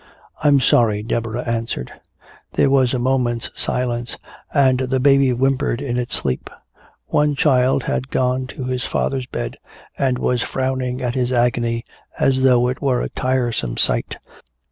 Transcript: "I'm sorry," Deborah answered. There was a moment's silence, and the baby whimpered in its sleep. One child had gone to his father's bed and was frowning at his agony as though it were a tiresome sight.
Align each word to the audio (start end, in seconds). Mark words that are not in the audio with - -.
"I'm 0.41 0.59
sorry," 0.61 1.03
Deborah 1.03 1.43
answered. 1.43 1.91
There 2.53 2.71
was 2.71 2.95
a 2.95 2.97
moment's 2.97 3.51
silence, 3.53 4.17
and 4.51 4.79
the 4.79 4.99
baby 4.99 5.29
whimpered 5.29 5.79
in 5.79 5.95
its 5.97 6.15
sleep. 6.15 6.49
One 7.09 7.35
child 7.35 7.83
had 7.83 8.09
gone 8.09 8.47
to 8.47 8.63
his 8.63 8.83
father's 8.83 9.27
bed 9.27 9.57
and 9.95 10.17
was 10.17 10.41
frowning 10.41 11.03
at 11.03 11.13
his 11.13 11.31
agony 11.31 11.85
as 12.17 12.41
though 12.41 12.67
it 12.67 12.81
were 12.81 13.03
a 13.03 13.09
tiresome 13.09 13.77
sight. 13.77 14.17